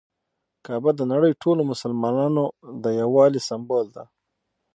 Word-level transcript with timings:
کعبه 0.65 0.91
د 0.95 1.01
نړۍ 1.13 1.33
ټولو 1.43 1.61
مسلمانانو 1.71 2.43
د 2.83 2.85
یووالي 2.99 3.41
سمبول 3.49 3.85
ده. 3.95 4.03